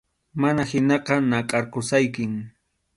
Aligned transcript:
Mana 0.41 0.63
hinaqa, 0.71 1.15
nakʼarqusaykim. 1.29 2.33